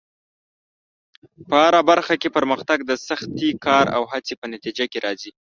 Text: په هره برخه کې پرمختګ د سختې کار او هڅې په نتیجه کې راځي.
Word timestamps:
په 1.49 1.55
هره 1.65 1.81
برخه 1.91 2.13
کې 2.21 2.33
پرمختګ 2.37 2.79
د 2.85 2.91
سختې 3.07 3.49
کار 3.65 3.85
او 3.95 4.01
هڅې 4.11 4.33
په 4.41 4.45
نتیجه 4.53 4.85
کې 4.91 4.99
راځي. 5.05 5.31